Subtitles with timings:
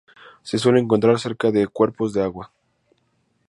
[0.41, 2.51] Se suele encontrar cerca de cuerpos de agua.